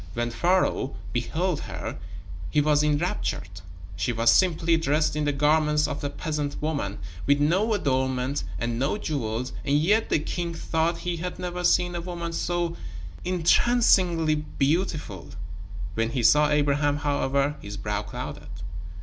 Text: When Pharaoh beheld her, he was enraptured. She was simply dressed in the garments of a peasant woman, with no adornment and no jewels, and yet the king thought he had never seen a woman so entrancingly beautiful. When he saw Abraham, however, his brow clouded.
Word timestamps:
When 0.15 0.31
Pharaoh 0.31 0.95
beheld 1.13 1.59
her, 1.59 1.99
he 2.49 2.59
was 2.59 2.81
enraptured. 2.83 3.61
She 3.95 4.11
was 4.11 4.31
simply 4.31 4.75
dressed 4.75 5.15
in 5.15 5.25
the 5.25 5.31
garments 5.31 5.87
of 5.87 6.03
a 6.03 6.09
peasant 6.09 6.59
woman, 6.59 6.97
with 7.27 7.39
no 7.39 7.71
adornment 7.75 8.43
and 8.57 8.79
no 8.79 8.97
jewels, 8.97 9.53
and 9.63 9.77
yet 9.77 10.09
the 10.09 10.17
king 10.17 10.55
thought 10.55 10.97
he 11.05 11.17
had 11.17 11.37
never 11.37 11.63
seen 11.63 11.93
a 11.93 12.01
woman 12.01 12.33
so 12.33 12.75
entrancingly 13.23 14.33
beautiful. 14.33 15.29
When 15.93 16.09
he 16.09 16.23
saw 16.23 16.49
Abraham, 16.49 16.97
however, 16.97 17.57
his 17.61 17.77
brow 17.77 18.01
clouded. 18.01 18.47